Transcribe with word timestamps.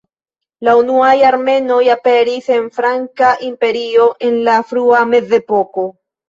La 0.67 0.71
unuaj 0.77 1.11
armenoj 1.31 1.77
aperis 1.95 2.47
en 2.55 2.65
Franka 2.79 3.29
imperio 3.49 4.09
en 4.31 4.41
la 4.49 4.57
frua 4.73 5.05
mezepoko. 5.13 5.87